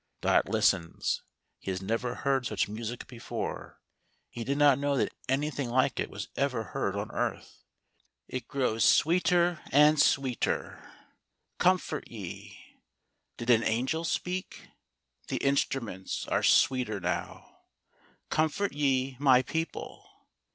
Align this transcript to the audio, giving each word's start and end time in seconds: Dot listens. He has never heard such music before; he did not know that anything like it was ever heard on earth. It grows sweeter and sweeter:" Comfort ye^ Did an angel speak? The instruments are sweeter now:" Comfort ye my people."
Dot 0.21 0.49
listens. 0.49 1.21
He 1.59 1.69
has 1.69 1.79
never 1.79 2.15
heard 2.15 2.47
such 2.47 2.67
music 2.67 3.05
before; 3.05 3.79
he 4.31 4.43
did 4.43 4.57
not 4.57 4.79
know 4.79 4.97
that 4.97 5.13
anything 5.29 5.69
like 5.69 5.99
it 5.99 6.09
was 6.09 6.27
ever 6.35 6.63
heard 6.63 6.95
on 6.95 7.11
earth. 7.11 7.63
It 8.27 8.47
grows 8.47 8.83
sweeter 8.83 9.61
and 9.71 9.99
sweeter:" 10.01 10.91
Comfort 11.59 12.07
ye^ 12.09 12.57
Did 13.37 13.51
an 13.51 13.61
angel 13.63 14.03
speak? 14.03 14.69
The 15.27 15.37
instruments 15.37 16.27
are 16.27 16.41
sweeter 16.41 16.99
now:" 16.99 17.59
Comfort 18.31 18.73
ye 18.73 19.17
my 19.19 19.43
people." 19.43 20.09